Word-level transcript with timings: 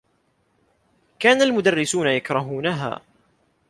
كان 1.19 1.41
المدرّسون 1.41 2.07
يكرهونها. 2.07 3.01